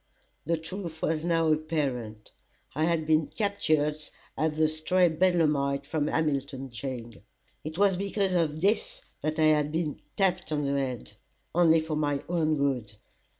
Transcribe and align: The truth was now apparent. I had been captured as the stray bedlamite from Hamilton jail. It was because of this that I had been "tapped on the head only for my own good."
The 0.45 0.57
truth 0.57 1.03
was 1.03 1.23
now 1.23 1.51
apparent. 1.53 2.31
I 2.73 2.85
had 2.85 3.05
been 3.05 3.27
captured 3.27 3.97
as 4.35 4.57
the 4.57 4.67
stray 4.67 5.09
bedlamite 5.09 5.85
from 5.85 6.07
Hamilton 6.07 6.71
jail. 6.71 7.11
It 7.63 7.77
was 7.77 7.97
because 7.97 8.33
of 8.33 8.61
this 8.61 9.03
that 9.21 9.37
I 9.37 9.43
had 9.53 9.71
been 9.71 10.01
"tapped 10.17 10.51
on 10.51 10.65
the 10.65 10.71
head 10.71 11.13
only 11.53 11.79
for 11.81 11.95
my 11.95 12.23
own 12.27 12.57
good." 12.57 12.95